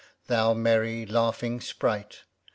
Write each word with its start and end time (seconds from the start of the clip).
Thou 0.25 0.55
meny, 0.55 1.05
laughing 1.05 1.61
sprite 1.61 2.23